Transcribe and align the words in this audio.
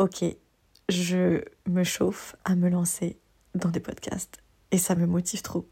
ok, 0.00 0.24
je 0.88 1.42
me 1.68 1.84
chauffe 1.84 2.34
à 2.44 2.56
me 2.56 2.70
lancer 2.70 3.18
dans 3.54 3.68
des 3.68 3.80
podcasts 3.80 4.38
et 4.70 4.78
ça 4.78 4.94
me 4.94 5.06
motive 5.06 5.42
trop. 5.42 5.68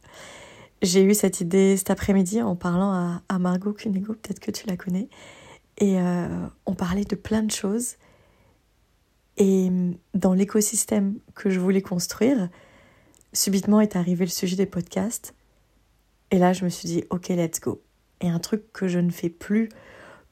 J'ai 0.83 1.03
eu 1.03 1.15
cette 1.15 1.41
idée 1.41 1.79
cet 1.79 1.91
après-midi 1.91 2.43
en 2.43 2.55
parlant 2.55 3.23
à, 3.27 3.39
Margot 3.39 3.73
Cunego, 3.73 4.13
peut-être 4.13 4.39
que 4.39 4.51
tu 4.51 4.67
la 4.67 4.77
connais, 4.77 5.09
et 5.79 5.99
euh, 5.99 6.47
on 6.67 6.75
parlait 6.75 7.05
de 7.05 7.17
plein 7.17 7.43
de 7.43 7.51
choses. 7.51 7.97
Et 9.39 9.71
dans 10.15 10.35
l'écosystème 10.35 11.19
que 11.35 11.49
je 11.49 11.59
voulais 11.59 11.83
construire, 11.83 12.51
subitement 13.33 13.81
est 13.81 13.97
arrivé 13.97 14.27
le 14.27 14.31
sujet 14.31 14.57
des 14.57 14.67
podcasts. 14.67 15.35
Et 16.31 16.39
là, 16.39 16.53
je 16.53 16.65
me 16.65 16.69
suis 16.69 16.87
dit, 16.87 17.05
ok, 17.11 17.29
let's 17.29 17.61
go. 17.61 17.81
Et 18.21 18.29
un 18.29 18.41
truc 18.41 18.73
que 18.73 18.89
je 18.89 18.99
ne 18.99 19.11
fais 19.11 19.31
plus, 19.31 19.71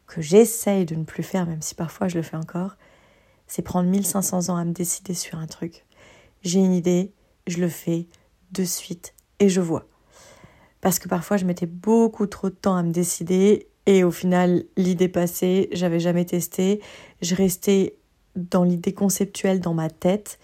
que 0.06 0.20
j'essaye 0.20 0.84
de 0.84 0.96
ne 0.96 1.04
plus 1.04 1.22
faire, 1.22 1.46
même 1.46 1.62
si 1.62 1.74
parfois 1.74 2.08
je 2.08 2.16
le 2.16 2.22
fais 2.22 2.36
encore, 2.36 2.76
c'est 3.46 3.62
prendre 3.62 3.88
1500 3.88 4.48
ans 4.48 4.56
à 4.56 4.64
me 4.64 4.72
décider 4.72 5.14
sur 5.14 5.38
un 5.38 5.46
truc. 5.46 5.84
J'ai 6.42 6.60
une 6.60 6.72
idée, 6.72 7.12
je 7.46 7.58
le 7.58 7.68
fais 7.68 8.06
de 8.52 8.64
suite 8.64 9.14
et 9.38 9.48
je 9.48 9.60
vois. 9.60 9.86
Parce 10.80 10.98
que 10.98 11.08
parfois 11.08 11.36
je 11.36 11.44
mettais 11.44 11.66
beaucoup 11.66 12.26
trop 12.26 12.48
de 12.48 12.54
temps 12.54 12.76
à 12.76 12.82
me 12.82 12.92
décider 12.92 13.68
et 13.86 14.04
au 14.04 14.10
final 14.10 14.64
l'idée 14.76 15.08
passée, 15.08 15.68
j'avais 15.72 16.00
jamais 16.00 16.24
testé, 16.24 16.80
je 17.22 17.34
restais 17.34 17.96
dans 18.34 18.64
l'idée 18.64 18.92
conceptuelle 18.92 19.60
dans 19.60 19.74
ma 19.74 19.90
tête, 19.90 20.38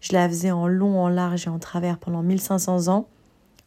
je 0.00 0.12
la 0.12 0.28
faisais 0.28 0.50
en 0.50 0.66
long, 0.66 1.00
en 1.00 1.08
large 1.08 1.46
et 1.46 1.50
en 1.50 1.58
travers 1.58 1.98
pendant 1.98 2.22
1500 2.22 2.88
ans. 2.88 3.08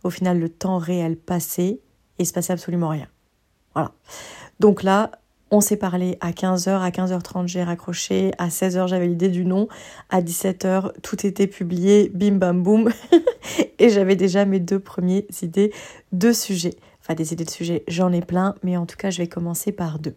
Au 0.04 0.10
final 0.10 0.40
le 0.40 0.50
temps 0.50 0.78
réel 0.78 1.18
passait 1.18 1.68
et 1.68 1.82
il 2.20 2.26
se 2.26 2.34
passait 2.34 2.54
absolument 2.54 2.90
rien. 2.90 3.08
Voilà. 3.74 3.92
Donc 4.60 4.84
là, 4.84 5.12
on 5.52 5.62
s'est 5.62 5.78
parlé 5.78 6.18
à 6.22 6.32
15h, 6.32 6.70
à 6.70 6.90
15h30 6.90 7.48
j'ai 7.48 7.64
raccroché, 7.64 8.32
à 8.38 8.50
16h 8.50 8.88
j'avais 8.88 9.08
l'idée 9.08 9.30
du 9.30 9.46
nom, 9.46 9.68
à 10.10 10.22
17h 10.22 10.94
tout 11.02 11.26
était 11.26 11.48
publié, 11.48 12.12
bim 12.14 12.36
bam 12.36 12.62
boum, 12.62 12.90
et 13.80 13.90
j'avais 13.90 14.16
déjà 14.16 14.46
mes 14.46 14.60
deux 14.60 14.80
premières 14.80 15.24
idées 15.42 15.74
de 16.12 16.32
sujets. 16.32 16.76
Enfin 17.02 17.16
des 17.16 17.34
idées 17.34 17.46
de 17.46 17.50
sujets, 17.50 17.84
j'en 17.88 18.12
ai 18.12 18.22
plein, 18.22 18.56
mais 18.64 18.78
en 18.78 18.86
tout 18.86 18.98
cas 18.98 19.10
je 19.10 19.18
vais 19.18 19.28
commencer 19.28 19.72
par 19.72 20.00
deux. 20.00 20.16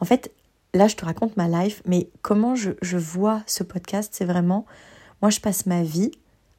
En 0.00 0.04
fait, 0.04 0.32
là 0.74 0.86
je 0.86 0.96
te 0.96 1.04
raconte 1.04 1.36
ma 1.36 1.48
life, 1.48 1.82
mais 1.86 2.08
comment 2.22 2.54
je, 2.54 2.70
je 2.82 2.96
vois 2.96 3.42
ce 3.46 3.64
podcast, 3.64 4.12
c'est 4.16 4.24
vraiment, 4.24 4.66
moi 5.22 5.30
je 5.30 5.40
passe 5.40 5.66
ma 5.66 5.82
vie 5.82 6.12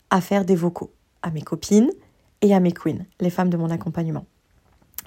à 0.09 0.20
faire 0.22 0.46
des 0.46 0.56
vocaux 0.56 0.92
à 1.22 1.31
mes 1.31 1.42
copines 1.42 1.92
et 2.42 2.53
à 2.53 2.59
mes 2.59 2.72
queens, 2.72 3.06
les 3.20 3.30
femmes 3.30 3.50
de 3.50 3.58
mon 3.58 3.70
accompagnement. 3.70 4.25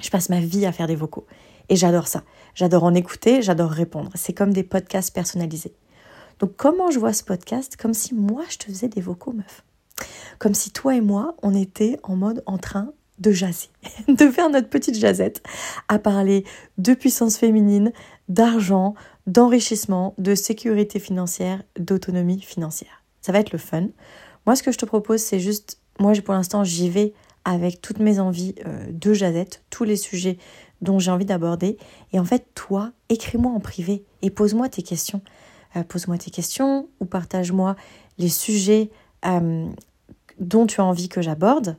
Je 0.00 0.11
passe 0.11 0.28
ma 0.28 0.41
vie 0.41 0.66
à 0.66 0.72
faire 0.72 0.86
des 0.86 0.96
vocaux. 0.96 1.27
Et 1.69 1.77
j'adore 1.77 2.09
ça. 2.09 2.23
J'adore 2.55 2.84
en 2.84 2.95
écouter, 2.95 3.43
j'adore 3.43 3.70
répondre. 3.70 4.11
C'est 4.15 4.33
comme 4.33 4.53
des 4.53 4.62
podcasts 4.62 5.15
personnalisés. 5.15 5.75
Donc 6.39 6.57
comment 6.57 6.91
je 6.91 6.98
vois 6.98 7.12
ce 7.12 7.25
podcast? 7.25 7.77
Comme 7.77 7.95
si 7.95 8.15
moi 8.15 8.43
je 8.48 8.59
te 8.59 8.65
faisais 8.65 8.89
des 8.89 9.01
vocaux, 9.01 9.33
meuf. 9.33 9.65
Comme 10.39 10.55
si 10.55 10.70
toi 10.70 10.95
et 10.95 11.01
moi, 11.01 11.37
on 11.42 11.55
était 11.55 11.98
en 12.03 12.17
mode 12.17 12.42
en 12.47 12.59
train 12.59 12.92
de 13.19 13.31
jaser, 13.31 13.69
de 14.09 14.29
faire 14.29 14.51
notre 14.51 14.69
petite 14.69 14.97
jazette, 14.97 15.42
à 15.89 15.98
parler 15.98 16.45
de 16.79 16.95
puissance 16.95 17.37
féminine, 17.37 17.92
d'argent, 18.29 18.95
d'enrichissement, 19.27 20.15
de 20.19 20.35
sécurité 20.35 20.98
financière, 20.98 21.62
d'autonomie 21.79 22.41
financière. 22.41 23.05
Ça 23.20 23.33
va 23.33 23.39
être 23.39 23.53
le 23.53 23.59
fun. 23.59 23.89
Moi, 24.47 24.57
ce 24.57 24.62
que 24.62 24.73
je 24.73 24.79
te 24.79 24.85
propose, 24.85 25.20
c'est 25.20 25.39
juste, 25.39 25.81
moi 25.98 26.12
pour 26.25 26.35
l'instant, 26.35 26.65
j'y 26.65 26.91
vais 26.91 27.15
avec 27.45 27.81
toutes 27.81 27.98
mes 28.01 28.20
envies 28.20 28.55
euh, 28.67 28.87
de 28.91 29.12
jazette, 29.12 29.62
tous 29.70 29.85
les 29.85 29.97
sujets 29.97 30.39
dont 30.84 30.98
j'ai 30.98 31.10
envie 31.10 31.24
d'aborder. 31.24 31.77
Et 32.12 32.20
en 32.20 32.24
fait, 32.24 32.46
toi, 32.54 32.92
écris-moi 33.08 33.50
en 33.50 33.60
privé 33.60 34.04
et 34.22 34.30
pose-moi 34.30 34.68
tes 34.68 34.82
questions. 34.82 35.22
Euh, 35.77 35.82
pose-moi 35.82 36.18
tes 36.18 36.30
questions 36.30 36.88
ou 37.00 37.04
partage-moi 37.04 37.74
les 38.18 38.28
sujets 38.28 38.90
euh, 39.27 39.66
dont 40.38 40.66
tu 40.66 40.80
as 40.80 40.84
envie 40.84 41.08
que 41.08 41.22
j'aborde. 41.22 41.77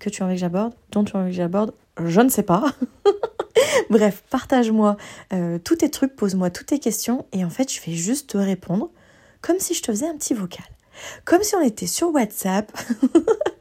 Que 0.00 0.10
tu 0.10 0.22
as 0.22 0.26
envie 0.26 0.34
que 0.34 0.40
j'aborde 0.40 0.72
Dont 0.90 1.04
tu 1.04 1.16
as 1.16 1.20
envie 1.20 1.30
que 1.30 1.36
j'aborde 1.36 1.72
Je 2.02 2.20
ne 2.20 2.28
sais 2.28 2.42
pas. 2.42 2.64
Bref, 3.90 4.24
partage-moi 4.30 4.96
euh, 5.32 5.58
tous 5.58 5.76
tes 5.76 5.90
trucs, 5.90 6.16
pose-moi 6.16 6.50
toutes 6.50 6.68
tes 6.68 6.78
questions 6.78 7.26
et 7.32 7.44
en 7.44 7.50
fait, 7.50 7.72
je 7.72 7.80
vais 7.82 7.92
juste 7.92 8.30
te 8.30 8.38
répondre 8.38 8.90
comme 9.42 9.58
si 9.58 9.74
je 9.74 9.82
te 9.82 9.90
faisais 9.92 10.08
un 10.08 10.16
petit 10.16 10.34
vocal. 10.34 10.64
Comme 11.24 11.42
si 11.42 11.54
on 11.54 11.62
était 11.62 11.86
sur 11.86 12.12
WhatsApp. 12.12 12.72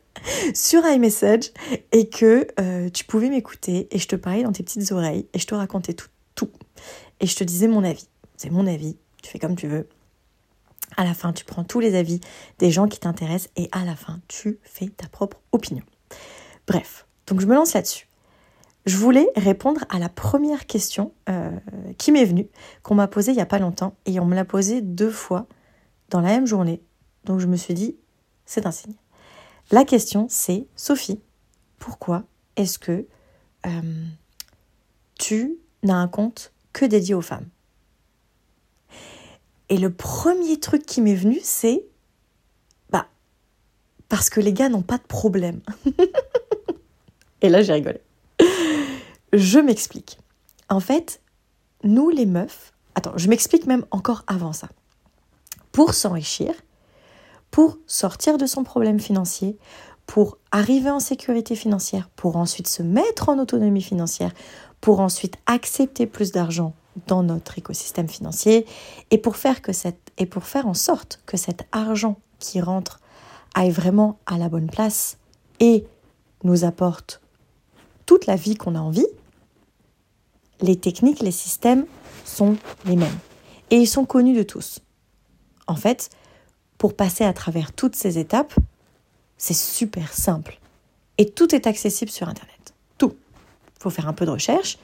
sur 0.54 0.86
iMessage 0.86 1.52
et 1.92 2.10
que 2.10 2.48
euh, 2.60 2.90
tu 2.90 3.06
pouvais 3.06 3.30
m'écouter 3.30 3.88
et 3.92 4.00
je 4.00 4.08
te 4.08 4.16
parlais 4.16 4.44
dans 4.44 4.52
tes 4.52 4.64
petites 4.64 4.92
oreilles 4.92 5.28
et 5.34 5.40
je 5.40 5.48
te 5.48 5.56
racontais 5.56 5.94
tout, 5.94 6.10
tout. 6.36 6.52
Et 7.20 7.28
je 7.28 7.36
te 7.36 7.44
disais 7.44 7.68
mon 7.68 7.84
avis. 7.84 8.08
C'est 8.38 8.50
mon 8.50 8.68
avis, 8.68 8.98
tu 9.22 9.30
fais 9.30 9.40
comme 9.40 9.56
tu 9.56 9.68
veux. 9.68 9.88
À 10.98 11.04
la 11.04 11.14
fin, 11.14 11.34
tu 11.34 11.46
prends 11.46 11.64
tous 11.64 11.80
les 11.80 11.96
avis 11.96 12.20
des 12.58 12.72
gens 12.72 12.88
qui 12.88 13.00
t'intéressent 13.00 13.52
et 13.56 13.70
à 13.72 13.86
la 13.86 13.96
fin, 13.96 14.22
tu 14.28 14.60
fais 14.64 14.88
ta 14.88 15.08
propre 15.08 15.38
opinion. 15.52 15.84
Bref, 16.68 17.06
donc 17.28 17.42
je 17.42 17.46
me 17.46 17.56
lance 17.56 17.74
là-dessus. 17.74 18.08
Je 18.86 18.98
voulais 18.98 19.28
répondre 19.36 19.84
à 19.90 20.00
la 20.00 20.10
première 20.10 20.66
question 20.66 21.14
euh, 21.30 21.52
qui 21.98 22.12
m'est 22.12 22.26
venue, 22.26 22.48
qu'on 22.82 22.96
m'a 22.96 23.08
posée 23.08 23.32
il 23.32 23.36
n'y 23.36 23.42
a 23.42 23.46
pas 23.46 23.60
longtemps, 23.60 23.96
et 24.06 24.20
on 24.20 24.26
me 24.26 24.36
l'a 24.36 24.46
posée 24.46 24.82
deux 24.82 25.12
fois 25.12 25.48
dans 26.10 26.22
la 26.22 26.30
même 26.30 26.48
journée. 26.48 26.82
Donc 27.26 27.40
je 27.40 27.48
me 27.48 27.56
suis 27.56 27.74
dit, 27.74 27.98
c'est 28.46 28.66
un 28.66 28.72
signe. 28.72 28.96
La 29.72 29.86
question, 29.86 30.26
c'est, 30.30 30.66
Sophie, 30.76 31.20
pourquoi 31.78 32.24
est-ce 32.56 32.80
que 32.80 33.06
euh, 33.66 34.06
tu 35.16 35.58
n'as 35.84 35.96
un 35.96 36.08
compte 36.08 36.54
que 36.74 36.86
dédié 36.86 37.14
aux 37.14 37.22
femmes? 37.22 37.48
Et 39.70 39.78
le 39.78 39.94
premier 39.94 40.60
truc 40.60 40.86
qui 40.86 41.02
m'est 41.02 41.16
venu, 41.16 41.40
c'est, 41.44 41.86
bah, 42.90 43.08
parce 44.08 44.32
que 44.32 44.40
les 44.40 44.54
gars 44.54 44.70
n'ont 44.70 44.82
pas 44.82 44.98
de 44.98 45.04
problème. 45.04 45.62
Et 47.42 47.50
là, 47.50 47.62
j'ai 47.62 47.74
rigolé. 47.74 48.02
Je 49.32 49.60
m'explique. 49.60 50.18
En 50.70 50.80
fait, 50.80 51.22
nous 51.84 52.10
les 52.10 52.26
meufs, 52.26 52.74
attends, 52.96 53.14
je 53.16 53.30
m'explique 53.30 53.68
même 53.68 53.86
encore 53.92 54.24
avant 54.26 54.54
ça. 54.54 54.70
Pour 55.72 55.94
s'enrichir, 55.94 56.54
pour 57.52 57.78
sortir 57.88 58.38
de 58.38 58.46
son 58.46 58.64
problème 58.64 59.00
financier, 59.00 59.58
pour 60.06 60.38
arriver 60.52 60.90
en 60.90 61.00
sécurité 61.00 61.56
financière, 61.56 62.10
pour 62.16 62.36
ensuite 62.36 62.68
se 62.68 62.82
mettre 62.82 63.30
en 63.30 63.38
autonomie 63.40 63.82
financière, 63.82 64.32
pour 64.82 65.00
ensuite 65.00 65.36
accepter 65.46 66.08
plus 66.08 66.32
d'argent 66.32 66.74
dans 67.08 67.24
notre 67.24 67.58
écosystème 67.58 68.10
financier 68.10 68.66
et 69.12 69.18
pour 69.18 69.36
faire 69.36 69.62
que 69.62 69.74
cette 69.74 70.12
et 70.18 70.26
pour 70.26 70.44
faire 70.44 70.68
en 70.68 70.74
sorte 70.74 71.22
que 71.26 71.38
cet 71.38 71.68
argent 71.72 72.18
qui 72.40 72.60
rentre 72.60 73.00
aille 73.54 73.72
vraiment 73.72 74.20
à 74.26 74.38
la 74.38 74.50
bonne 74.50 74.70
place 74.70 75.18
et 75.60 75.86
nous 76.44 76.64
apporte 76.64 77.22
toute 78.06 78.26
la 78.26 78.36
vie 78.36 78.56
qu'on 78.56 78.76
a 78.76 78.80
envie, 78.80 79.08
les 80.62 80.76
techniques, 80.78 81.22
les 81.22 81.32
systèmes 81.32 81.86
sont 82.26 82.58
les 82.86 82.96
mêmes 82.96 83.18
et 83.70 83.78
ils 83.78 83.88
sont 83.88 84.06
connus 84.06 84.36
de 84.36 84.44
tous. 84.44 84.80
En 85.68 85.76
fait, 85.76 86.10
pour 86.80 86.96
passer 86.96 87.26
à 87.26 87.34
travers 87.34 87.74
toutes 87.74 87.96
ces 87.96 88.18
étapes, 88.18 88.56
c'est 89.38 89.54
super 89.54 90.12
simple. 90.14 90.60
Et 91.20 91.30
tout 91.30 91.54
est 91.54 91.68
accessible 91.68 92.10
sur 92.10 92.28
Internet. 92.28 92.74
Tout. 92.98 93.16
Il 93.78 93.84
faut 93.84 93.90
faire 93.92 94.08
un 94.08 94.14
peu 94.14 94.26
de 94.26 94.32
recherche, 94.32 94.80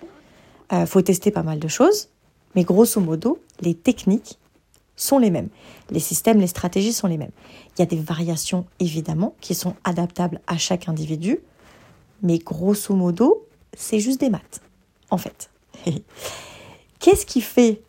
il 0.72 0.78
euh, 0.78 0.86
faut 0.86 1.02
tester 1.02 1.32
pas 1.32 1.42
mal 1.42 1.58
de 1.58 1.68
choses, 1.68 2.10
mais 2.54 2.64
grosso 2.64 3.00
modo, 3.00 3.40
les 3.62 3.74
techniques 3.74 4.38
sont 4.98 5.18
les 5.18 5.32
mêmes. 5.32 5.50
Les 5.90 6.02
systèmes, 6.02 6.40
les 6.40 6.48
stratégies 6.48 6.94
sont 6.94 7.08
les 7.08 7.18
mêmes. 7.18 7.32
Il 7.76 7.80
y 7.80 7.84
a 7.84 7.86
des 7.86 8.00
variations, 8.00 8.66
évidemment, 8.80 9.34
qui 9.40 9.56
sont 9.56 9.76
adaptables 9.86 10.42
à 10.48 10.58
chaque 10.58 10.90
individu, 10.90 11.40
mais 12.22 12.40
grosso 12.40 12.94
modo, 12.94 13.48
c'est 13.74 14.00
juste 14.00 14.20
des 14.20 14.30
maths, 14.30 14.62
en 15.12 15.18
fait. 15.18 15.50
Qu'est-ce 17.00 17.26
qui 17.26 17.40
fait 17.40 17.82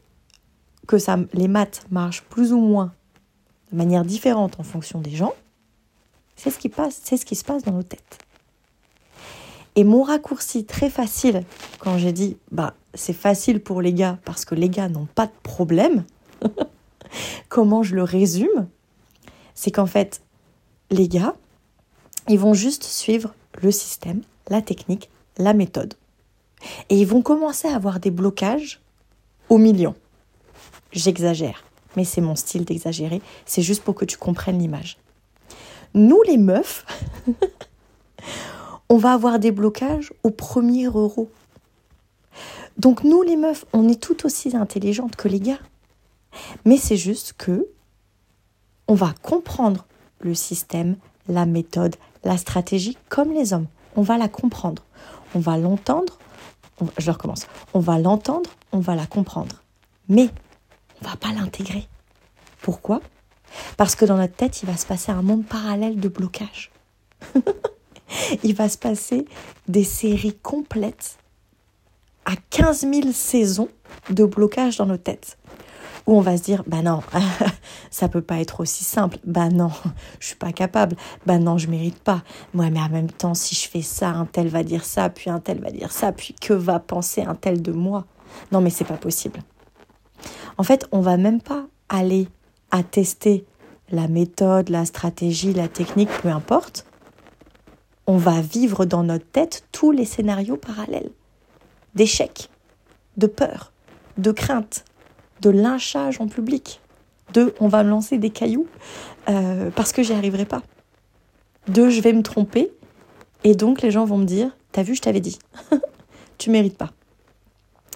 que 0.86 0.98
ça, 0.98 1.18
les 1.32 1.48
maths 1.48 1.84
marchent 1.90 2.22
plus 2.22 2.52
ou 2.52 2.60
moins 2.60 2.92
de 3.72 3.76
manière 3.76 4.04
différente 4.04 4.58
en 4.58 4.62
fonction 4.62 5.00
des 5.00 5.14
gens, 5.14 5.34
c'est 6.36 6.50
ce 6.50 6.58
qui 6.58 7.34
se 7.36 7.44
passe 7.44 7.62
dans 7.62 7.72
nos 7.72 7.82
têtes. 7.82 8.18
Et 9.74 9.84
mon 9.84 10.02
raccourci 10.02 10.64
très 10.64 10.88
facile 10.88 11.44
quand 11.78 11.98
j'ai 11.98 12.12
dit 12.12 12.38
bah 12.50 12.74
c'est 12.94 13.12
facile 13.12 13.60
pour 13.60 13.82
les 13.82 13.92
gars 13.92 14.18
parce 14.24 14.44
que 14.44 14.54
les 14.54 14.70
gars 14.70 14.88
n'ont 14.88 15.06
pas 15.14 15.26
de 15.26 15.32
problème. 15.42 16.04
Comment 17.48 17.82
je 17.82 17.94
le 17.94 18.02
résume 18.02 18.68
C'est 19.54 19.70
qu'en 19.70 19.86
fait 19.86 20.22
les 20.90 21.08
gars 21.08 21.34
ils 22.28 22.38
vont 22.38 22.54
juste 22.54 22.84
suivre 22.84 23.34
le 23.60 23.70
système, 23.70 24.22
la 24.48 24.62
technique, 24.62 25.10
la 25.36 25.52
méthode. 25.52 25.94
Et 26.88 26.98
ils 26.98 27.06
vont 27.06 27.22
commencer 27.22 27.68
à 27.68 27.76
avoir 27.76 28.00
des 28.00 28.10
blocages 28.10 28.80
au 29.48 29.58
million. 29.58 29.94
J'exagère 30.92 31.62
mais 31.96 32.04
c'est 32.04 32.20
mon 32.20 32.36
style 32.36 32.64
d'exagérer, 32.64 33.20
c'est 33.44 33.62
juste 33.62 33.82
pour 33.82 33.94
que 33.94 34.04
tu 34.04 34.16
comprennes 34.16 34.58
l'image. 34.58 34.98
Nous 35.94 36.20
les 36.26 36.36
meufs, 36.36 36.84
on 38.88 38.98
va 38.98 39.12
avoir 39.12 39.38
des 39.38 39.50
blocages 39.50 40.12
au 40.22 40.30
premier 40.30 40.84
euro. 40.84 41.30
Donc 42.78 43.02
nous 43.02 43.22
les 43.22 43.36
meufs, 43.36 43.64
on 43.72 43.88
est 43.88 44.00
tout 44.00 44.26
aussi 44.26 44.54
intelligentes 44.56 45.16
que 45.16 45.28
les 45.28 45.40
gars. 45.40 45.58
Mais 46.64 46.76
c'est 46.76 46.96
juste 46.98 47.34
que 47.38 47.66
On 48.88 48.94
va 48.94 49.12
comprendre 49.20 49.84
le 50.20 50.34
système, 50.34 50.96
la 51.28 51.44
méthode, 51.44 51.96
la 52.22 52.36
stratégie 52.36 52.96
comme 53.08 53.32
les 53.32 53.52
hommes. 53.52 53.66
On 53.96 54.02
va 54.02 54.16
la 54.16 54.28
comprendre. 54.28 54.84
On 55.34 55.40
va 55.40 55.56
l'entendre. 55.56 56.18
je 56.98 57.10
recommence. 57.10 57.46
On 57.74 57.80
va 57.80 57.98
l'entendre, 57.98 58.50
on 58.72 58.78
va 58.78 58.94
la 58.94 59.06
comprendre. 59.06 59.62
Mais 60.08 60.28
on 61.02 61.08
va 61.08 61.16
pas 61.16 61.32
l'intégrer. 61.32 61.88
Pourquoi? 62.62 63.00
Parce 63.76 63.94
que 63.94 64.04
dans 64.04 64.16
notre 64.16 64.34
tête, 64.34 64.62
il 64.62 64.66
va 64.66 64.76
se 64.76 64.86
passer 64.86 65.12
un 65.12 65.22
monde 65.22 65.44
parallèle 65.44 66.00
de 66.00 66.08
blocage. 66.08 66.70
il 68.42 68.54
va 68.54 68.68
se 68.68 68.78
passer 68.78 69.26
des 69.68 69.84
séries 69.84 70.36
complètes 70.42 71.18
à 72.24 72.32
15 72.50 72.80
000 72.92 73.12
saisons 73.12 73.68
de 74.10 74.24
blocage 74.24 74.76
dans 74.78 74.86
nos 74.86 74.96
têtes. 74.96 75.38
Où 76.06 76.16
on 76.16 76.20
va 76.20 76.36
se 76.36 76.42
dire, 76.42 76.62
bah 76.68 76.82
non, 76.82 77.02
ça 77.90 78.08
peut 78.08 78.22
pas 78.22 78.38
être 78.38 78.60
aussi 78.60 78.84
simple. 78.84 79.18
Bah 79.24 79.48
non, 79.48 79.70
je 80.20 80.28
suis 80.28 80.36
pas 80.36 80.52
capable. 80.52 80.96
Bah 81.26 81.38
non, 81.38 81.58
je 81.58 81.68
mérite 81.68 81.98
pas. 81.98 82.22
Moi, 82.54 82.70
mais 82.70 82.80
en 82.80 82.88
même 82.88 83.10
temps, 83.10 83.34
si 83.34 83.56
je 83.56 83.68
fais 83.68 83.82
ça, 83.82 84.10
un 84.10 84.24
tel 84.24 84.48
va 84.48 84.62
dire 84.62 84.84
ça, 84.84 85.08
puis 85.08 85.30
un 85.30 85.40
tel 85.40 85.60
va 85.60 85.70
dire 85.70 85.90
ça, 85.90 86.12
puis 86.12 86.34
que 86.34 86.52
va 86.52 86.78
penser 86.78 87.22
un 87.22 87.34
tel 87.34 87.60
de 87.60 87.72
moi? 87.72 88.04
Non, 88.52 88.60
mais 88.60 88.70
c'est 88.70 88.84
pas 88.84 88.96
possible. 88.96 89.40
En 90.58 90.62
fait, 90.62 90.86
on 90.92 91.00
va 91.00 91.16
même 91.16 91.40
pas 91.40 91.66
aller 91.88 92.28
à 92.70 92.82
tester 92.82 93.44
la 93.90 94.08
méthode, 94.08 94.68
la 94.68 94.84
stratégie, 94.84 95.52
la 95.52 95.68
technique, 95.68 96.10
peu 96.22 96.28
importe. 96.28 96.86
On 98.06 98.16
va 98.16 98.40
vivre 98.40 98.84
dans 98.84 99.02
notre 99.02 99.26
tête 99.26 99.64
tous 99.72 99.90
les 99.90 100.04
scénarios 100.04 100.56
parallèles 100.56 101.10
d'échecs, 101.94 102.50
de 103.16 103.26
peur, 103.26 103.72
de 104.18 104.30
crainte, 104.30 104.84
de 105.40 105.50
lynchage 105.50 106.20
en 106.20 106.28
public, 106.28 106.80
de 107.32 107.54
on 107.58 107.68
va 107.68 107.82
me 107.82 107.90
lancer 107.90 108.18
des 108.18 108.30
cailloux 108.30 108.68
euh, 109.28 109.70
parce 109.74 109.92
que 109.92 110.02
j'y 110.02 110.12
arriverai 110.12 110.44
pas, 110.44 110.62
de 111.68 111.88
je 111.88 112.00
vais 112.00 112.12
me 112.12 112.22
tromper 112.22 112.70
et 113.44 113.54
donc 113.54 113.82
les 113.82 113.90
gens 113.90 114.04
vont 114.04 114.18
me 114.18 114.24
dire 114.24 114.50
t'as 114.72 114.82
vu 114.82 114.94
je 114.94 115.02
t'avais 115.02 115.20
dit, 115.20 115.38
tu 116.38 116.50
mérites 116.50 116.76
pas. 116.76 116.92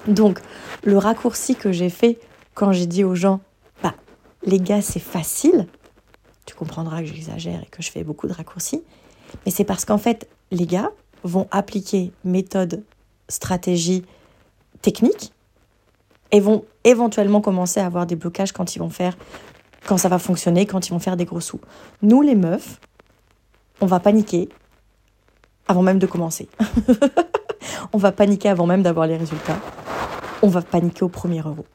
Donc 0.06 0.40
le 0.82 0.98
raccourci 0.98 1.56
que 1.56 1.72
j'ai 1.72 1.90
fait 1.90 2.18
quand 2.54 2.72
j'ai 2.72 2.86
dit 2.86 3.04
aux 3.04 3.14
gens 3.14 3.40
bah 3.82 3.94
les 4.44 4.60
gars 4.60 4.82
c'est 4.82 5.00
facile, 5.00 5.66
tu 6.46 6.54
comprendras 6.54 7.00
que 7.00 7.06
j'exagère 7.06 7.62
et 7.62 7.66
que 7.66 7.82
je 7.82 7.90
fais 7.90 8.04
beaucoup 8.04 8.26
de 8.26 8.32
raccourcis, 8.32 8.82
mais 9.44 9.52
c'est 9.52 9.64
parce 9.64 9.84
qu'en 9.84 9.98
fait 9.98 10.28
les 10.50 10.66
gars 10.66 10.90
vont 11.22 11.46
appliquer 11.50 12.12
méthode 12.24 12.82
stratégie 13.28 14.04
technique 14.82 15.32
et 16.32 16.40
vont 16.40 16.64
éventuellement 16.84 17.40
commencer 17.40 17.80
à 17.80 17.86
avoir 17.86 18.06
des 18.06 18.16
blocages 18.16 18.52
quand 18.52 18.74
ils 18.74 18.78
vont 18.78 18.90
faire, 18.90 19.16
quand 19.86 19.96
ça 19.96 20.08
va 20.08 20.18
fonctionner, 20.18 20.66
quand 20.66 20.88
ils 20.88 20.92
vont 20.92 20.98
faire 20.98 21.16
des 21.16 21.24
gros 21.24 21.40
sous. 21.40 21.60
Nous, 22.02 22.22
les 22.22 22.34
meufs, 22.34 22.80
on 23.80 23.86
va 23.86 24.00
paniquer 24.00 24.48
avant 25.68 25.82
même 25.82 25.98
de 25.98 26.06
commencer. 26.06 26.48
on 27.92 27.98
va 27.98 28.12
paniquer 28.12 28.48
avant 28.48 28.66
même 28.66 28.82
d'avoir 28.82 29.06
les 29.06 29.16
résultats. 29.16 29.58
On 30.42 30.48
va 30.48 30.62
paniquer 30.62 31.04
au 31.04 31.08
premier 31.08 31.40
euro. 31.40 31.66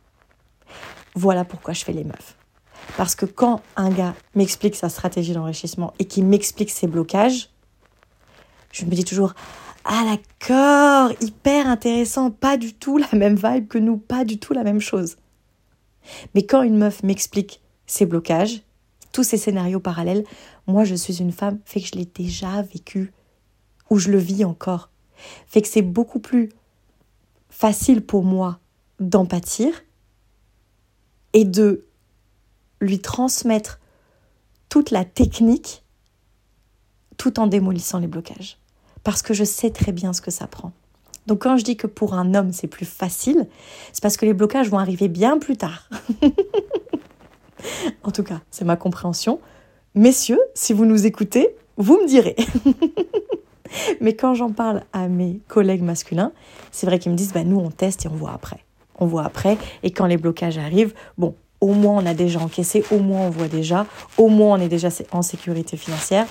Voilà 1.13 1.45
pourquoi 1.45 1.73
je 1.73 1.83
fais 1.83 1.94
les 1.94 2.03
meufs. 2.03 2.35
Parce 2.97 3.15
que 3.15 3.25
quand 3.25 3.62
un 3.75 3.89
gars 3.89 4.15
m'explique 4.35 4.75
sa 4.75 4.89
stratégie 4.89 5.33
d'enrichissement 5.33 5.94
et 6.00 6.06
qu'il 6.06 6.25
m'explique 6.25 6.71
ses 6.71 6.88
blocages, 6.88 7.50
je 8.71 8.85
me 8.85 8.91
dis 8.91 9.06
toujours 9.06 9.33
ah 9.88 10.03
d'accord, 10.03 11.12
hyper 11.21 11.67
intéressant, 11.67 12.31
pas 12.31 12.57
du 12.57 12.73
tout 12.73 12.97
la 12.97 13.07
même 13.13 13.35
vibe 13.35 13.67
que 13.67 13.77
nous, 13.77 13.97
pas 13.97 14.25
du 14.25 14.39
tout 14.39 14.53
la 14.53 14.63
même 14.63 14.81
chose. 14.81 15.17
Mais 16.33 16.44
quand 16.44 16.63
une 16.63 16.77
meuf 16.77 17.03
m'explique 17.03 17.62
ses 17.85 18.07
blocages, 18.07 18.63
tous 19.12 19.23
ces 19.23 19.38
scénarios 19.38 19.79
parallèles, 19.79 20.25
moi 20.65 20.85
je 20.85 20.95
suis 20.95 21.21
une 21.21 21.31
femme, 21.31 21.59
fait 21.65 21.81
que 21.81 21.88
je 21.88 21.95
l'ai 21.95 22.06
déjà 22.06 22.63
vécu, 22.63 23.13
ou 23.91 24.00
je 24.00 24.09
le 24.09 24.17
vis 24.17 24.44
encore. 24.44 24.89
Fait 25.47 25.62
que 25.62 25.67
c'est 25.67 25.83
beaucoup 25.83 26.19
plus 26.19 26.50
facile 27.56 28.02
pour 28.02 28.25
moi 28.25 28.60
d'en 29.00 29.25
pâtir 29.25 29.86
et 31.31 31.46
de 31.46 31.86
lui 32.81 33.00
transmettre 33.00 33.80
toute 34.68 34.92
la 34.92 35.06
technique 35.06 35.86
tout 37.16 37.40
en 37.40 37.48
démolissant 37.48 38.00
les 38.00 38.07
blocages 38.07 38.57
parce 39.06 39.22
que 39.22 39.34
je 39.34 39.46
sais 39.46 39.69
très 39.69 39.94
bien 39.94 40.12
ce 40.12 40.22
que 40.22 40.31
ça 40.31 40.48
prend. 40.48 40.74
Donc 41.28 41.44
quand 41.44 41.56
je 41.56 41.63
dis 41.63 41.78
que 41.78 41.88
pour 41.88 42.13
un 42.13 42.34
homme 42.34 42.52
c'est 42.52 42.68
plus 42.68 42.86
facile, 42.86 43.48
c'est 43.94 44.01
parce 44.01 44.18
que 44.18 44.25
les 44.25 44.34
blocages 44.34 44.69
vont 44.69 44.80
arriver 44.80 45.08
bien 45.08 45.38
plus 45.38 45.56
tard. 45.56 45.90
en 48.04 48.12
tout 48.12 48.24
cas, 48.24 48.42
c'est 48.51 48.66
ma 48.66 48.75
compréhension. 48.75 49.40
Messieurs, 49.94 50.42
si 50.56 50.74
vous 50.74 50.86
nous 50.86 51.06
écoutez, 51.06 51.56
vous 51.78 52.01
me 52.01 52.08
direz. 52.08 52.36
Mais 54.01 54.15
quand 54.15 54.33
j'en 54.33 54.51
parle 54.51 54.83
à 54.94 55.07
mes 55.07 55.39
collègues 55.47 55.83
masculins, 55.83 56.31
c'est 56.71 56.85
vrai 56.85 57.00
qu'ils 57.00 57.12
me 57.12 57.17
disent 57.17 57.33
bah, 57.33 57.44
nous 57.44 57.59
on 57.59 57.71
teste 57.71 58.06
et 58.06 58.09
on 58.09 58.15
voit 58.15 58.33
après. 58.33 58.63
On 59.00 59.06
voit 59.06 59.25
après 59.25 59.57
et 59.83 59.91
quand 59.91 60.06
les 60.06 60.17
blocages 60.17 60.57
arrivent, 60.57 60.94
bon, 61.17 61.35
au 61.62 61.73
moins 61.73 62.01
on 62.01 62.06
a 62.06 62.13
déjà 62.13 62.39
encaissé, 62.39 62.83
au 62.91 63.00
moins 63.00 63.21
on 63.21 63.29
voit 63.29 63.47
déjà, 63.47 63.85
au 64.17 64.29
moins 64.29 64.57
on 64.57 64.62
est 64.62 64.69
déjà 64.69 64.89
en 65.12 65.21
sécurité 65.21 65.77
financière 65.77 66.27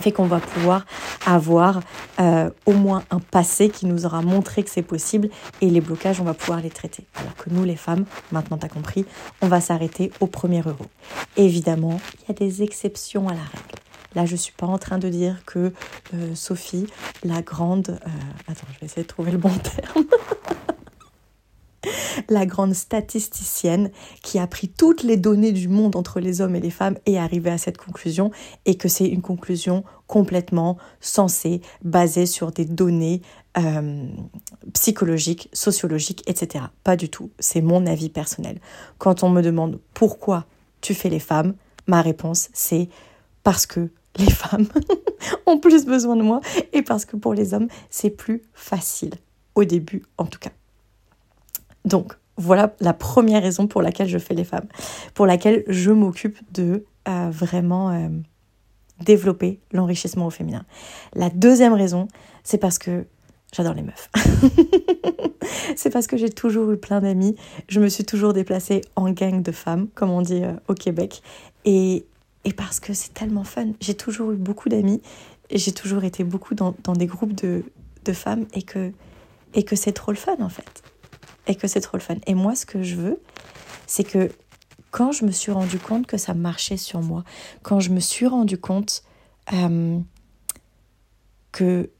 fait 0.00 0.12
qu'on 0.12 0.26
va 0.26 0.40
pouvoir 0.40 0.84
avoir 1.24 1.80
euh, 2.20 2.50
au 2.66 2.72
moins 2.72 3.02
un 3.10 3.18
passé 3.18 3.68
qui 3.68 3.86
nous 3.86 4.06
aura 4.06 4.22
montré 4.22 4.62
que 4.62 4.70
c'est 4.70 4.82
possible 4.82 5.28
et 5.60 5.70
les 5.70 5.80
blocages, 5.80 6.20
on 6.20 6.24
va 6.24 6.34
pouvoir 6.34 6.60
les 6.60 6.70
traiter. 6.70 7.04
Alors 7.16 7.34
que 7.34 7.50
nous, 7.50 7.64
les 7.64 7.76
femmes, 7.76 8.04
maintenant 8.32 8.58
tu 8.58 8.66
as 8.66 8.68
compris, 8.68 9.04
on 9.42 9.48
va 9.48 9.60
s'arrêter 9.60 10.12
au 10.20 10.26
premier 10.26 10.60
euro. 10.60 10.86
Évidemment, 11.36 12.00
il 12.22 12.28
y 12.28 12.30
a 12.30 12.34
des 12.34 12.62
exceptions 12.62 13.28
à 13.28 13.32
la 13.32 13.40
règle. 13.40 13.85
Là, 14.16 14.24
je 14.24 14.32
ne 14.32 14.38
suis 14.38 14.54
pas 14.54 14.66
en 14.66 14.78
train 14.78 14.98
de 14.98 15.10
dire 15.10 15.44
que 15.44 15.74
euh, 16.14 16.34
Sophie, 16.34 16.86
la 17.22 17.42
grande... 17.42 17.90
Euh, 17.90 18.08
attends, 18.48 18.66
je 18.74 18.80
vais 18.80 18.86
essayer 18.86 19.02
de 19.02 19.06
trouver 19.06 19.30
le 19.30 19.36
bon 19.36 19.52
terme. 19.76 20.06
la 22.30 22.46
grande 22.46 22.72
statisticienne 22.72 23.90
qui 24.22 24.38
a 24.38 24.46
pris 24.46 24.68
toutes 24.68 25.02
les 25.02 25.18
données 25.18 25.52
du 25.52 25.68
monde 25.68 25.96
entre 25.96 26.18
les 26.18 26.40
hommes 26.40 26.56
et 26.56 26.60
les 26.60 26.70
femmes 26.70 26.96
et 27.04 27.12
est 27.12 27.18
arrivée 27.18 27.50
à 27.50 27.58
cette 27.58 27.76
conclusion 27.76 28.30
et 28.64 28.76
que 28.76 28.88
c'est 28.88 29.06
une 29.06 29.20
conclusion 29.20 29.84
complètement 30.06 30.78
sensée, 31.00 31.60
basée 31.84 32.24
sur 32.24 32.52
des 32.52 32.64
données 32.64 33.20
euh, 33.58 34.08
psychologiques, 34.72 35.50
sociologiques, 35.52 36.22
etc. 36.26 36.64
Pas 36.84 36.96
du 36.96 37.10
tout, 37.10 37.30
c'est 37.38 37.60
mon 37.60 37.86
avis 37.86 38.08
personnel. 38.08 38.60
Quand 38.96 39.22
on 39.22 39.28
me 39.28 39.42
demande 39.42 39.78
pourquoi 39.92 40.46
tu 40.80 40.94
fais 40.94 41.10
les 41.10 41.20
femmes, 41.20 41.54
ma 41.86 42.00
réponse 42.00 42.48
c'est 42.54 42.88
parce 43.42 43.66
que 43.66 43.90
les 44.18 44.30
femmes 44.30 44.66
ont 45.46 45.58
plus 45.58 45.84
besoin 45.84 46.16
de 46.16 46.22
moi 46.22 46.40
et 46.72 46.82
parce 46.82 47.04
que 47.04 47.16
pour 47.16 47.34
les 47.34 47.54
hommes 47.54 47.68
c'est 47.90 48.10
plus 48.10 48.42
facile, 48.52 49.14
au 49.54 49.64
début 49.64 50.02
en 50.18 50.26
tout 50.26 50.38
cas. 50.38 50.50
Donc, 51.84 52.14
voilà 52.36 52.74
la 52.80 52.92
première 52.92 53.42
raison 53.42 53.66
pour 53.66 53.80
laquelle 53.80 54.08
je 54.08 54.18
fais 54.18 54.34
les 54.34 54.44
femmes, 54.44 54.66
pour 55.14 55.26
laquelle 55.26 55.64
je 55.68 55.90
m'occupe 55.90 56.38
de 56.52 56.84
euh, 57.08 57.30
vraiment 57.30 57.90
euh, 57.90 58.08
développer 59.04 59.60
l'enrichissement 59.72 60.26
au 60.26 60.30
féminin. 60.30 60.64
La 61.14 61.30
deuxième 61.30 61.72
raison, 61.72 62.08
c'est 62.44 62.58
parce 62.58 62.78
que 62.78 63.06
j'adore 63.54 63.74
les 63.74 63.82
meufs. 63.82 64.10
c'est 65.76 65.90
parce 65.90 66.06
que 66.06 66.16
j'ai 66.16 66.30
toujours 66.30 66.70
eu 66.72 66.76
plein 66.76 67.00
d'amis. 67.00 67.36
Je 67.68 67.80
me 67.80 67.88
suis 67.88 68.04
toujours 68.04 68.32
déplacée 68.32 68.82
en 68.96 69.10
gang 69.10 69.42
de 69.42 69.52
femmes, 69.52 69.88
comme 69.94 70.10
on 70.10 70.22
dit 70.22 70.42
euh, 70.42 70.52
au 70.68 70.74
Québec. 70.74 71.22
Et, 71.64 72.06
et 72.46 72.52
parce 72.52 72.80
que 72.80 72.94
c'est 72.94 73.12
tellement 73.12 73.44
fun. 73.44 73.72
J'ai 73.80 73.94
toujours 73.94 74.32
eu 74.32 74.36
beaucoup 74.36 74.70
d'amis 74.70 75.02
et 75.50 75.58
j'ai 75.58 75.72
toujours 75.72 76.04
été 76.04 76.24
beaucoup 76.24 76.54
dans, 76.54 76.74
dans 76.84 76.94
des 76.94 77.06
groupes 77.06 77.34
de, 77.34 77.64
de 78.04 78.12
femmes 78.14 78.46
et 78.54 78.62
que, 78.62 78.92
et 79.52 79.64
que 79.64 79.76
c'est 79.76 79.92
trop 79.92 80.12
le 80.12 80.16
fun 80.16 80.36
en 80.40 80.48
fait 80.48 80.82
et 81.46 81.54
que 81.54 81.68
c'est 81.68 81.80
trop 81.80 81.96
le 81.96 82.02
fun. 82.02 82.16
Et 82.26 82.34
moi, 82.34 82.54
ce 82.54 82.66
que 82.66 82.82
je 82.82 82.96
veux, 82.96 83.20
c'est 83.86 84.04
que 84.04 84.30
quand 84.90 85.12
je 85.12 85.24
me 85.24 85.30
suis 85.30 85.52
rendu 85.52 85.78
compte 85.78 86.06
que 86.06 86.16
ça 86.16 86.34
marchait 86.34 86.76
sur 86.76 87.02
moi, 87.02 87.24
quand 87.62 87.80
je 87.80 87.90
me 87.90 88.00
suis 88.00 88.26
rendu 88.26 88.58
compte 88.58 89.02
euh, 89.52 89.98
que 91.52 91.90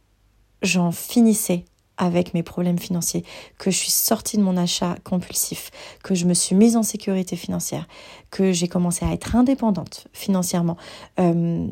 j'en 0.62 0.92
finissais 0.92 1.64
avec 1.98 2.34
mes 2.34 2.42
problèmes 2.42 2.78
financiers, 2.78 3.24
que 3.58 3.70
je 3.70 3.76
suis 3.76 3.90
sortie 3.90 4.36
de 4.36 4.42
mon 4.42 4.56
achat 4.56 4.96
compulsif, 5.04 5.70
que 6.02 6.14
je 6.14 6.26
me 6.26 6.34
suis 6.34 6.54
mise 6.54 6.76
en 6.76 6.82
sécurité 6.82 7.36
financière, 7.36 7.86
que 8.30 8.52
j'ai 8.52 8.68
commencé 8.68 9.04
à 9.04 9.12
être 9.12 9.36
indépendante 9.36 10.08
financièrement, 10.12 10.76
euh, 11.20 11.66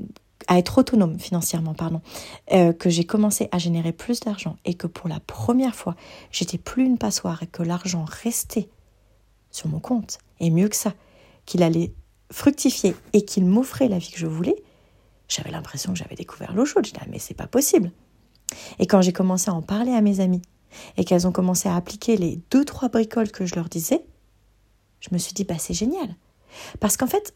à 0.46 0.58
être 0.58 0.78
autonome 0.78 1.18
financièrement, 1.18 1.74
pardon, 1.74 2.00
euh, 2.52 2.72
que 2.72 2.90
j'ai 2.90 3.04
commencé 3.04 3.48
à 3.52 3.58
générer 3.58 3.92
plus 3.92 4.20
d'argent 4.20 4.56
et 4.64 4.74
que 4.74 4.86
pour 4.86 5.08
la 5.08 5.20
première 5.20 5.74
fois, 5.74 5.94
j'étais 6.30 6.58
plus 6.58 6.84
une 6.84 6.98
passoire 6.98 7.42
et 7.42 7.46
que 7.46 7.62
l'argent 7.62 8.04
restait 8.06 8.68
sur 9.50 9.68
mon 9.68 9.78
compte, 9.78 10.18
et 10.40 10.50
mieux 10.50 10.68
que 10.68 10.76
ça, 10.76 10.92
qu'il 11.46 11.62
allait 11.62 11.92
fructifier 12.32 12.96
et 13.12 13.24
qu'il 13.24 13.46
m'offrait 13.46 13.88
la 13.88 13.98
vie 13.98 14.10
que 14.10 14.18
je 14.18 14.26
voulais, 14.26 14.56
j'avais 15.28 15.50
l'impression 15.50 15.92
que 15.92 15.98
j'avais 15.98 16.16
découvert 16.16 16.52
l'eau 16.52 16.64
chaude. 16.64 16.86
Je 16.86 16.92
disais, 16.92 17.02
ah, 17.04 17.08
mais 17.10 17.18
c'est 17.18 17.34
pas 17.34 17.46
possible. 17.46 17.90
Et 18.78 18.86
quand 18.86 19.02
j'ai 19.02 19.12
commencé 19.12 19.50
à 19.50 19.54
en 19.54 19.62
parler 19.62 19.92
à 19.92 20.00
mes 20.00 20.20
amis 20.20 20.42
et 20.96 21.04
qu'elles 21.04 21.26
ont 21.26 21.32
commencé 21.32 21.68
à 21.68 21.76
appliquer 21.76 22.16
les 22.16 22.40
deux, 22.50 22.64
trois 22.64 22.88
bricoles 22.88 23.30
que 23.30 23.46
je 23.46 23.54
leur 23.54 23.68
disais, 23.68 24.04
je 25.00 25.08
me 25.12 25.18
suis 25.18 25.34
dit, 25.34 25.44
bah, 25.44 25.58
c'est 25.58 25.74
génial. 25.74 26.14
Parce 26.80 26.96
qu'en 26.96 27.06
fait, 27.06 27.34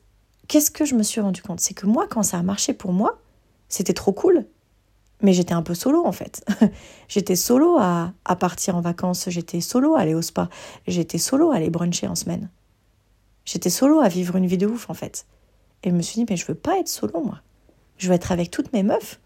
qu'est-ce 0.48 0.70
que 0.70 0.84
je 0.84 0.94
me 0.94 1.02
suis 1.02 1.20
rendu 1.20 1.42
compte? 1.42 1.60
C'est 1.60 1.74
que 1.74 1.86
moi, 1.86 2.06
quand 2.08 2.22
ça 2.22 2.38
a 2.38 2.42
marché 2.42 2.72
pour 2.72 2.92
moi, 2.92 3.20
c'était 3.68 3.92
trop 3.92 4.12
cool. 4.12 4.46
Mais 5.20 5.32
j'étais 5.32 5.52
un 5.52 5.62
peu 5.62 5.74
solo 5.74 6.04
en 6.06 6.12
fait. 6.12 6.44
j'étais 7.08 7.34
solo 7.34 7.76
à, 7.78 8.12
à, 8.24 8.36
partir 8.36 8.76
en 8.76 8.80
vacances, 8.80 9.28
j'étais 9.28 9.60
solo 9.60 9.96
à 9.96 10.00
aller 10.00 10.14
au 10.14 10.22
spa, 10.22 10.48
j'étais 10.86 11.18
solo 11.18 11.50
à 11.50 11.56
aller 11.56 11.70
bruncher 11.70 12.06
en 12.06 12.14
semaine. 12.14 12.48
J'étais 13.44 13.70
solo 13.70 14.00
à 14.00 14.08
vivre 14.08 14.36
une 14.36 14.46
vie 14.46 14.58
de 14.58 14.66
ouf 14.66 14.88
en 14.90 14.94
fait. 14.94 15.26
Et 15.82 15.90
je 15.90 15.94
me 15.94 16.02
suis 16.02 16.20
dit, 16.20 16.26
mais 16.30 16.36
je 16.36 16.46
veux 16.46 16.54
pas 16.54 16.78
être 16.78 16.88
solo 16.88 17.20
moi. 17.20 17.40
Je 17.96 18.08
veux 18.08 18.14
être 18.14 18.30
avec 18.30 18.50
toutes 18.50 18.72
mes 18.72 18.84
meufs. 18.84 19.18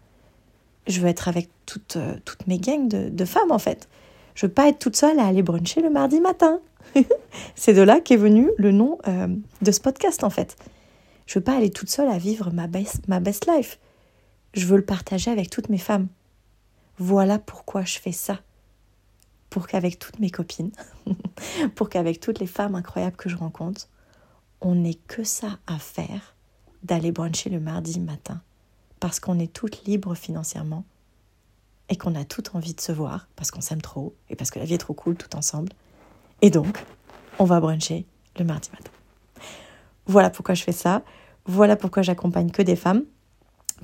Je 0.87 0.99
veux 0.99 1.07
être 1.07 1.27
avec 1.27 1.49
toutes, 1.65 1.95
euh, 1.95 2.15
toutes 2.25 2.47
mes 2.47 2.59
gangs 2.59 2.87
de, 2.87 3.25
femmes 3.25 3.51
en 3.51 3.59
fait. 3.59 3.87
Je 4.35 4.45
veux 4.45 4.51
pas 4.51 4.67
être 4.67 4.79
toute 4.79 4.95
seule 4.95 5.19
à 5.19 5.25
aller 5.25 5.43
bruncher 5.43 5.81
le 5.81 5.89
mardi 5.89 6.19
matin. 6.19 6.59
C'est 7.55 7.73
de 7.73 7.81
là 7.81 7.99
qu'est 7.99 8.17
venu 8.17 8.49
le 8.57 8.71
nom 8.71 8.97
euh, 9.07 9.27
de 9.61 9.71
ce 9.71 9.79
podcast 9.79 10.23
en 10.23 10.29
fait. 10.29 10.57
Je 11.25 11.39
veux 11.39 11.43
pas 11.43 11.55
aller 11.55 11.69
toute 11.69 11.89
seule 11.89 12.09
à 12.09 12.17
vivre 12.17 12.51
ma 12.51 12.67
best, 12.67 13.07
ma 13.07 13.19
best 13.19 13.47
life. 13.47 13.79
Je 14.53 14.65
veux 14.65 14.77
le 14.77 14.85
partager 14.85 15.31
avec 15.31 15.49
toutes 15.49 15.69
mes 15.69 15.77
femmes. 15.77 16.07
Voilà 16.97 17.39
pourquoi 17.39 17.83
je 17.83 17.97
fais 17.97 18.11
ça. 18.11 18.39
Pour 19.49 19.67
qu'avec 19.67 19.99
toutes 19.99 20.19
mes 20.19 20.29
copines, 20.29 20.71
pour 21.75 21.89
qu'avec 21.89 22.19
toutes 22.19 22.39
les 22.39 22.47
femmes 22.47 22.75
incroyables 22.75 23.15
que 23.15 23.29
je 23.29 23.35
rencontre, 23.35 23.87
on 24.61 24.75
n'ait 24.75 24.99
que 25.07 25.23
ça 25.23 25.59
à 25.67 25.77
faire 25.77 26.35
d'aller 26.83 27.11
bruncher 27.11 27.49
le 27.49 27.59
mardi 27.59 27.99
matin. 27.99 28.41
Parce 29.03 29.19
qu'on 29.19 29.37
est 29.37 29.51
toutes 29.51 29.83
libres 29.83 30.15
financièrement 30.15 30.85
et 31.89 31.97
qu'on 31.97 32.15
a 32.15 32.23
toutes 32.23 32.55
envie 32.55 32.73
de 32.73 32.79
se 32.79 32.93
voir 32.93 33.27
parce 33.35 33.51
qu'on 33.51 33.59
s'aime 33.59 33.81
trop 33.81 34.15
et 34.29 34.37
parce 34.37 34.49
que 34.49 34.59
la 34.59 34.63
vie 34.63 34.75
est 34.75 34.77
trop 34.77 34.93
cool 34.93 35.17
tout 35.17 35.35
ensemble. 35.35 35.73
Et 36.41 36.49
donc, 36.49 36.81
on 37.37 37.43
va 37.43 37.59
bruncher 37.59 38.05
le 38.39 38.45
mardi 38.45 38.69
matin. 38.71 38.91
Voilà 40.05 40.29
pourquoi 40.29 40.55
je 40.55 40.63
fais 40.63 40.71
ça. 40.71 41.01
Voilà 41.45 41.75
pourquoi 41.75 42.01
j'accompagne 42.01 42.49
que 42.49 42.61
des 42.61 42.77
femmes. 42.77 43.03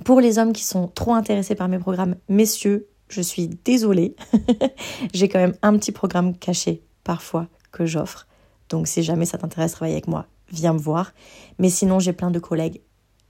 Pour 0.06 0.22
les 0.22 0.38
hommes 0.38 0.54
qui 0.54 0.64
sont 0.64 0.88
trop 0.88 1.12
intéressés 1.12 1.54
par 1.54 1.68
mes 1.68 1.78
programmes, 1.78 2.16
messieurs, 2.30 2.88
je 3.10 3.20
suis 3.20 3.48
désolée. 3.48 4.16
J'ai 5.12 5.28
quand 5.28 5.38
même 5.38 5.54
un 5.60 5.76
petit 5.76 5.92
programme 5.92 6.34
caché 6.34 6.82
parfois 7.04 7.46
que 7.72 7.84
j'offre. 7.84 8.26
Donc 8.70 8.88
si 8.88 9.02
jamais 9.02 9.26
ça 9.26 9.36
t'intéresse 9.36 9.72
de 9.72 9.76
travailler 9.76 9.96
avec 9.96 10.08
moi, 10.08 10.28
viens 10.50 10.72
me 10.72 10.78
voir. 10.78 11.12
Mais 11.58 11.68
sinon, 11.68 11.98
j'ai 11.98 12.14
plein 12.14 12.30
de 12.30 12.38
collègues 12.38 12.80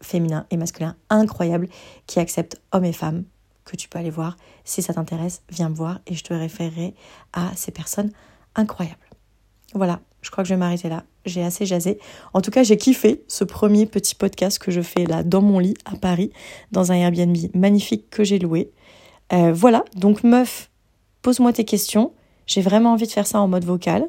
féminins 0.02 0.46
et 0.50 0.56
masculins 0.56 0.96
incroyables 1.08 1.68
qui 2.06 2.18
acceptent 2.20 2.60
hommes 2.72 2.84
et 2.84 2.92
femmes 2.92 3.24
que 3.64 3.76
tu 3.76 3.88
peux 3.88 3.98
aller 3.98 4.10
voir. 4.10 4.36
Si 4.64 4.82
ça 4.82 4.94
t'intéresse, 4.94 5.42
viens 5.50 5.68
me 5.68 5.74
voir 5.74 6.00
et 6.06 6.14
je 6.14 6.24
te 6.24 6.34
référerai 6.34 6.94
à 7.32 7.50
ces 7.56 7.70
personnes 7.70 8.10
incroyables. 8.54 8.98
Voilà, 9.74 10.00
je 10.22 10.30
crois 10.30 10.42
que 10.42 10.48
je 10.48 10.54
vais 10.54 10.58
m'arrêter 10.58 10.88
là. 10.88 11.04
J'ai 11.24 11.42
assez 11.42 11.66
jasé. 11.66 11.98
En 12.32 12.40
tout 12.40 12.50
cas, 12.50 12.62
j'ai 12.62 12.76
kiffé 12.76 13.22
ce 13.28 13.44
premier 13.44 13.86
petit 13.86 14.14
podcast 14.14 14.58
que 14.58 14.70
je 14.70 14.80
fais 14.80 15.04
là 15.04 15.22
dans 15.22 15.42
mon 15.42 15.58
lit 15.58 15.74
à 15.84 15.96
Paris, 15.96 16.32
dans 16.72 16.92
un 16.92 16.96
Airbnb 16.96 17.36
magnifique 17.54 18.10
que 18.10 18.24
j'ai 18.24 18.38
loué. 18.38 18.70
Euh, 19.32 19.52
voilà, 19.52 19.84
donc 19.94 20.24
meuf, 20.24 20.70
pose-moi 21.22 21.52
tes 21.52 21.64
questions. 21.64 22.12
J'ai 22.46 22.62
vraiment 22.62 22.92
envie 22.92 23.06
de 23.06 23.12
faire 23.12 23.26
ça 23.26 23.40
en 23.40 23.48
mode 23.48 23.64
vocal. 23.64 24.08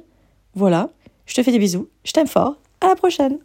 Voilà, 0.55 0.89
je 1.25 1.35
te 1.35 1.43
fais 1.43 1.51
des 1.51 1.59
bisous. 1.59 1.89
Je 2.03 2.11
t'aime 2.11 2.27
fort. 2.27 2.55
À 2.79 2.87
la 2.87 2.95
prochaine. 2.95 3.37